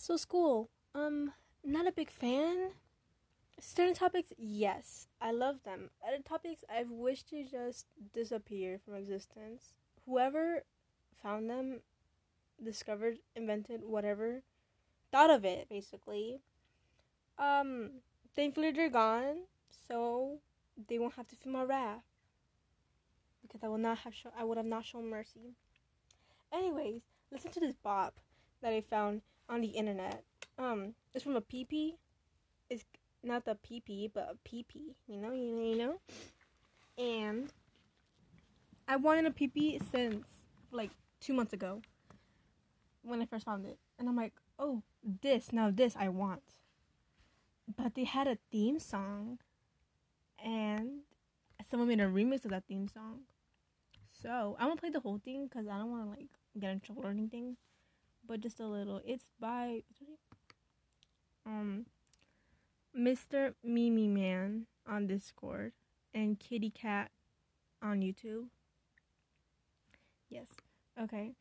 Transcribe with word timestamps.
So 0.00 0.16
school, 0.16 0.70
um, 0.94 1.34
not 1.62 1.86
a 1.86 1.92
big 1.92 2.08
fan. 2.10 2.70
Certain 3.60 3.92
topics, 3.92 4.32
yes, 4.38 5.08
I 5.20 5.30
love 5.30 5.56
them. 5.62 5.90
Other 6.02 6.22
topics, 6.26 6.64
I've 6.74 6.90
wished 6.90 7.28
to 7.28 7.44
just 7.44 7.84
disappear 8.14 8.80
from 8.82 8.94
existence. 8.94 9.74
Whoever 10.06 10.64
found 11.22 11.50
them, 11.50 11.80
discovered, 12.64 13.18
invented, 13.36 13.84
whatever, 13.84 14.40
thought 15.12 15.28
of 15.28 15.44
it 15.44 15.68
basically. 15.68 16.40
Um, 17.38 17.90
thankfully 18.34 18.70
they're 18.70 18.88
gone, 18.88 19.42
so 19.86 20.38
they 20.88 20.98
won't 20.98 21.16
have 21.16 21.28
to 21.28 21.36
feel 21.36 21.52
my 21.52 21.62
wrath 21.62 22.04
because 23.42 23.62
I 23.62 23.68
will 23.68 23.76
not 23.76 23.98
have. 23.98 24.14
I 24.36 24.44
would 24.44 24.56
have 24.56 24.64
not 24.64 24.86
shown 24.86 25.10
mercy. 25.10 25.56
Anyways, 26.50 27.02
listen 27.30 27.50
to 27.50 27.60
this 27.60 27.76
bop 27.82 28.14
that 28.62 28.72
I 28.72 28.80
found 28.80 29.20
on 29.50 29.60
the 29.60 29.68
internet. 29.68 30.22
Um, 30.58 30.94
it's 31.12 31.24
from 31.24 31.36
a 31.36 31.40
Peepy. 31.40 31.96
It's 32.70 32.84
not 33.22 33.44
the 33.44 33.56
PP, 33.56 34.10
but 34.14 34.30
a 34.30 34.48
Peepy. 34.48 34.94
You 35.08 35.20
know, 35.20 35.32
you 35.32 35.52
know, 35.52 35.62
you 35.62 35.76
know. 35.76 36.00
And 36.96 37.52
I 38.88 38.96
wanted 38.96 39.26
a 39.26 39.30
Peepy 39.30 39.80
since 39.90 40.26
like 40.70 40.90
two 41.20 41.34
months 41.34 41.52
ago 41.52 41.82
when 43.02 43.20
I 43.20 43.26
first 43.26 43.44
found 43.44 43.66
it, 43.66 43.78
and 43.98 44.08
I'm 44.08 44.16
like, 44.16 44.34
oh, 44.58 44.82
this 45.22 45.52
now 45.52 45.70
this 45.70 45.96
I 45.96 46.08
want. 46.08 46.42
But 47.76 47.94
they 47.94 48.04
had 48.04 48.26
a 48.28 48.38
theme 48.50 48.78
song, 48.78 49.38
and 50.44 51.00
someone 51.70 51.88
made 51.88 52.00
a 52.00 52.06
remix 52.06 52.44
of 52.44 52.50
that 52.50 52.64
theme 52.68 52.88
song. 52.88 53.20
So 54.22 54.56
I'm 54.58 54.68
gonna 54.68 54.80
play 54.80 54.90
the 54.90 55.00
whole 55.00 55.20
thing 55.24 55.46
because 55.46 55.66
I 55.66 55.78
don't 55.78 55.90
want 55.90 56.04
to 56.04 56.10
like 56.10 56.28
get 56.58 56.70
in 56.70 56.80
trouble 56.80 57.06
or 57.06 57.10
anything, 57.10 57.56
but 58.30 58.40
just 58.40 58.60
a 58.60 58.66
little. 58.66 59.00
It's 59.04 59.24
by 59.40 59.82
um 61.44 61.86
Mr. 62.96 63.54
Mimi 63.64 64.06
Man 64.06 64.66
on 64.88 65.08
Discord 65.08 65.72
and 66.14 66.38
Kitty 66.38 66.70
Cat 66.70 67.10
on 67.82 68.02
YouTube. 68.02 68.44
Yes. 70.28 70.46
Okay. 71.02 71.32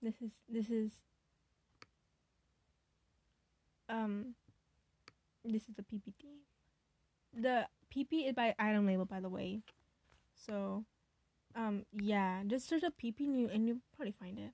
This 0.00 0.14
is 0.22 0.32
this 0.48 0.70
is 0.70 0.92
um 3.90 4.34
this 5.44 5.68
is 5.68 5.74
the 5.76 5.82
PPT. 5.82 6.24
The 7.38 7.66
Peepy 7.90 8.26
is 8.26 8.34
by 8.34 8.54
Item 8.58 8.86
Label 8.86 9.04
by 9.04 9.20
the 9.20 9.28
way. 9.28 9.60
So 10.46 10.86
um 11.54 11.84
yeah, 11.92 12.42
just 12.46 12.66
search 12.66 12.82
up 12.82 12.96
Peepy 12.96 13.24
you 13.24 13.50
and 13.52 13.68
you'll 13.68 13.82
probably 13.94 14.12
find 14.12 14.38
it. 14.38 14.52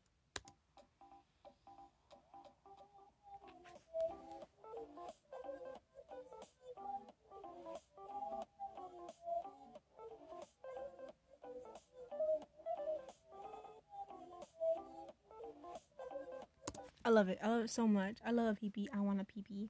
I 17.07 17.09
love 17.11 17.29
it. 17.29 17.39
I 17.41 17.47
love 17.47 17.63
it 17.63 17.71
so 17.71 17.87
much. 17.87 18.17
I 18.27 18.33
love 18.33 18.49
a 18.49 18.55
Peepy. 18.55 18.89
I 18.93 18.99
want 18.99 19.21
a 19.21 19.25
Peepy. 19.25 19.69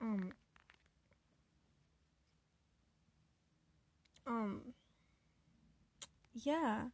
Um. 0.00 0.32
Um. 4.26 4.62
Yeah. 6.32 6.84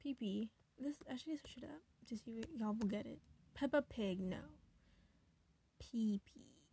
Peepy. 0.00 0.50
This 0.78 0.98
actually 1.10 1.38
search 1.38 1.56
it 1.56 1.64
up 1.64 1.82
to 2.08 2.16
see 2.16 2.40
y'all 2.56 2.76
will 2.78 2.86
get 2.86 3.04
it. 3.04 3.18
Peppa 3.52 3.82
Pig. 3.82 4.20
No. 4.20 4.36
Peepy. 5.80 6.20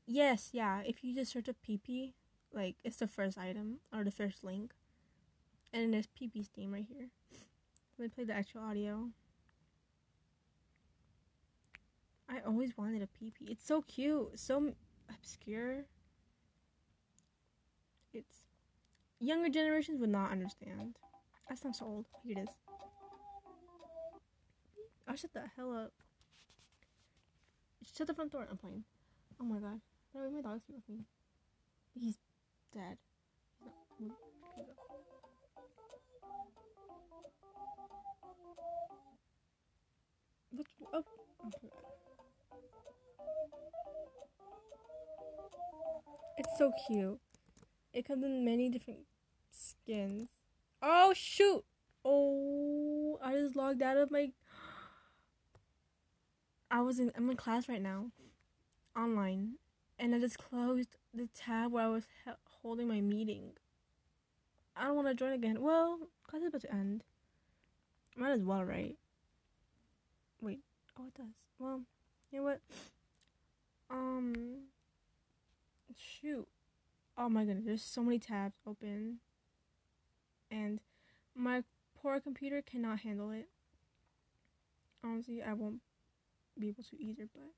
Yes. 0.05 0.49
Yeah. 0.53 0.81
If 0.85 1.03
you 1.03 1.15
just 1.15 1.31
search 1.31 1.49
up 1.49 1.55
Peepy, 1.67 2.13
like 2.53 2.75
it's 2.83 2.97
the 2.97 3.07
first 3.07 3.35
item 3.35 3.79
or 3.91 4.03
the 4.03 4.11
first 4.11 4.43
link, 4.43 4.73
and 5.73 5.91
there's 5.91 6.05
Peepy's 6.05 6.49
theme 6.49 6.71
right 6.71 6.85
here. 6.87 7.07
Let 7.97 8.03
me 8.05 8.09
play 8.09 8.25
the 8.25 8.33
actual 8.33 8.61
audio. 8.61 9.09
I 12.29 12.39
always 12.45 12.77
wanted 12.77 13.01
a 13.01 13.07
Peepy. 13.07 13.51
It's 13.51 13.65
so 13.65 13.81
cute, 13.81 14.39
so 14.39 14.73
obscure. 15.09 15.85
It's 18.13 18.41
younger 19.19 19.49
generations 19.49 19.99
would 19.99 20.09
not 20.09 20.31
understand. 20.31 20.95
That 21.49 21.59
sounds 21.59 21.79
so 21.79 21.85
old. 21.85 22.05
Here 22.23 22.37
it 22.37 22.41
is. 22.41 22.55
I 25.07 25.15
shut 25.15 25.33
the 25.33 25.43
hell 25.55 25.71
up. 25.75 25.91
Shut 27.95 28.07
the 28.07 28.13
front 28.13 28.31
door. 28.31 28.47
I'm 28.49 28.57
playing. 28.57 28.83
Oh 29.39 29.45
my 29.45 29.59
god. 29.59 29.79
No, 30.13 30.29
my 30.31 30.41
dog's 30.41 30.63
here 30.65 30.77
with 30.77 30.89
me. 30.89 31.05
He's 31.93 32.17
dead. 32.73 32.97
He's 33.99 34.09
not. 34.09 34.17
Look. 40.57 40.67
Oh. 40.93 41.03
It's 46.37 46.57
so 46.57 46.71
cute. 46.87 47.19
It 47.93 48.05
comes 48.07 48.23
in 48.23 48.43
many 48.43 48.69
different 48.69 48.99
skins. 49.51 50.27
Oh 50.81 51.13
shoot! 51.15 51.63
Oh, 52.03 53.17
I 53.23 53.33
just 53.33 53.55
logged 53.55 53.81
out 53.81 53.97
of 53.97 54.11
my. 54.11 54.31
I 56.69 56.81
was 56.81 56.99
in. 56.99 57.11
I'm 57.15 57.29
in 57.29 57.37
class 57.37 57.69
right 57.69 57.81
now, 57.81 58.11
online, 58.97 59.53
and 59.97 60.13
I 60.13 60.19
just 60.19 60.37
closed 60.37 60.89
the 61.13 61.29
tab 61.33 61.71
where 61.71 61.85
I 61.85 61.87
was 61.87 62.03
he- 62.25 62.31
holding 62.61 62.87
my 62.87 62.99
meeting. 62.99 63.51
I 64.75 64.85
don't 64.85 64.95
want 64.95 65.07
to 65.07 65.13
join 65.13 65.31
again. 65.31 65.61
Well, 65.61 65.99
class 66.27 66.41
is 66.41 66.49
about 66.49 66.61
to 66.61 66.73
end. 66.73 67.03
Might 68.17 68.31
as 68.31 68.43
well, 68.43 68.63
right? 68.63 68.97
Wait. 70.41 70.59
Oh, 70.99 71.07
it 71.07 71.13
does. 71.15 71.33
Well, 71.59 71.81
you 72.31 72.39
know 72.39 72.43
what? 72.43 72.59
Um. 73.89 74.33
Shoot. 75.95 76.47
Oh 77.17 77.29
my 77.29 77.45
goodness, 77.45 77.65
there's 77.65 77.83
so 77.83 78.03
many 78.03 78.19
tabs 78.19 78.55
open. 78.67 79.19
And 80.51 80.79
my 81.35 81.63
poor 82.01 82.19
computer 82.19 82.61
cannot 82.61 82.99
handle 82.99 83.31
it. 83.31 83.47
Honestly, 85.03 85.41
I 85.41 85.53
won't 85.53 85.81
be 86.57 86.69
able 86.69 86.83
to 86.83 87.01
either, 87.01 87.27
but 87.33 87.51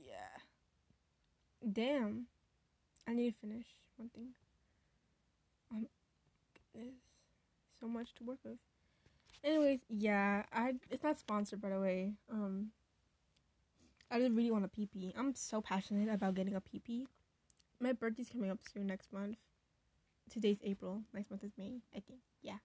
yeah. 0.00 0.40
Damn. 1.70 2.26
I 3.06 3.14
need 3.14 3.32
to 3.32 3.38
finish 3.40 3.66
one 3.96 4.10
thing. 4.10 4.28
Um 5.70 5.86
goodness. 6.72 6.94
So 7.80 7.88
much 7.88 8.14
to 8.14 8.24
work 8.24 8.38
with. 8.44 8.58
Anyways, 9.44 9.80
yeah, 9.88 10.44
I 10.52 10.74
it's 10.90 11.02
not 11.02 11.18
sponsored 11.18 11.60
by 11.60 11.70
the 11.70 11.80
way. 11.80 12.14
Um 12.30 12.70
I 14.12 14.18
just 14.20 14.32
really 14.34 14.50
want 14.50 14.66
a 14.66 14.68
Peepy. 14.68 15.14
I'm 15.16 15.34
so 15.34 15.62
passionate 15.62 16.12
about 16.12 16.34
getting 16.34 16.54
a 16.54 16.60
Peepy. 16.60 17.06
My 17.80 17.94
birthday's 17.94 18.28
coming 18.28 18.50
up 18.50 18.58
soon 18.70 18.86
next 18.86 19.10
month. 19.10 19.38
Today's 20.30 20.58
April. 20.62 21.00
Next 21.14 21.30
month 21.30 21.42
is 21.44 21.52
May, 21.56 21.80
I 21.96 22.00
think. 22.00 22.20
Yeah. 22.42 22.58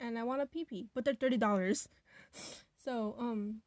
And 0.00 0.18
I 0.18 0.24
want 0.24 0.42
a 0.42 0.46
Peepy, 0.46 0.88
but 0.94 1.04
they're 1.04 1.14
thirty 1.14 1.36
dollars. 1.36 1.88
so, 2.84 3.14
um 3.20 3.62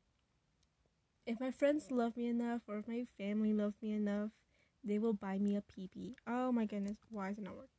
if 1.26 1.40
my 1.40 1.50
friends 1.52 1.92
love 1.92 2.18
me 2.18 2.28
enough 2.28 2.64
or 2.68 2.80
if 2.80 2.88
my 2.90 3.06
family 3.18 3.54
loves 3.54 3.76
me 3.82 3.94
enough, 3.94 4.32
they 4.84 5.00
will 5.00 5.14
buy 5.14 5.38
me 5.38 5.56
a 5.56 5.62
Peepy. 5.62 6.16
Oh 6.28 6.52
my 6.52 6.66
goodness, 6.66 6.98
why 7.10 7.30
is 7.30 7.38
it 7.38 7.46
not 7.46 7.56
working? 7.56 7.70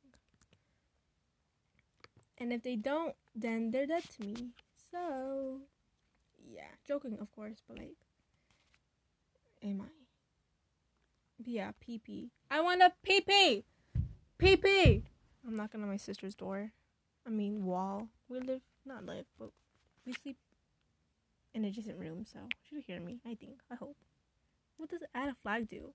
And 2.39 2.51
if 2.51 2.63
they 2.63 2.77
don't, 2.77 3.13
then 3.35 3.69
they're 3.69 3.85
dead 3.85 4.03
to 4.17 4.25
me. 4.25 4.35
So, 4.91 5.59
yeah, 6.49 6.71
joking, 6.87 7.19
of 7.19 7.31
course, 7.35 7.61
but 7.67 7.77
like, 7.77 7.97
am 9.63 9.81
I? 9.81 9.85
Yeah, 11.45 11.71
Peepy. 11.79 12.29
I 12.49 12.61
want 12.61 12.81
a 12.81 12.91
Peepy! 13.03 13.65
Peepy! 14.37 15.03
I'm 15.45 15.55
knocking 15.55 15.81
on 15.81 15.89
my 15.89 15.97
sister's 15.97 16.35
door. 16.35 16.71
I 17.25 17.29
mean, 17.29 17.65
wall. 17.65 18.07
We 18.29 18.39
live, 18.39 18.61
not 18.85 19.05
live, 19.05 19.25
but 19.39 19.49
we 20.05 20.13
sleep 20.13 20.37
in 21.53 21.65
adjacent 21.65 21.99
room, 21.99 22.25
so 22.25 22.39
she'll 22.63 22.81
hear 22.81 22.99
me, 22.99 23.19
I 23.25 23.35
think. 23.35 23.59
I 23.71 23.75
hope. 23.75 23.97
What 24.77 24.89
does 24.89 25.03
add 25.13 25.29
a 25.29 25.35
flag 25.41 25.67
do? 25.67 25.93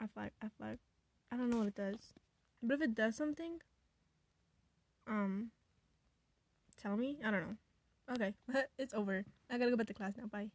A 0.00 0.08
flag, 0.08 0.30
a 0.42 0.50
flag. 0.58 0.78
I 1.32 1.36
don't 1.36 1.50
know 1.50 1.58
what 1.58 1.68
it 1.68 1.74
does. 1.74 2.14
But 2.62 2.74
if 2.74 2.82
it 2.82 2.94
does 2.94 3.16
something, 3.16 3.58
um, 5.06 5.50
tell 6.80 6.96
me. 6.96 7.18
I 7.24 7.30
don't 7.30 7.40
know. 7.40 8.14
Okay, 8.14 8.34
it's 8.78 8.94
over. 8.94 9.24
I 9.50 9.58
gotta 9.58 9.70
go 9.70 9.76
back 9.76 9.86
to 9.88 9.94
class 9.94 10.14
now. 10.16 10.26
Bye. 10.26 10.50